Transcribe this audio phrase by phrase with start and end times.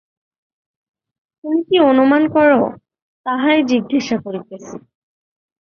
[1.43, 2.51] তুমি কি অনুমান কর,
[3.25, 4.75] তাহাই জিজ্ঞাসা করিতেছি।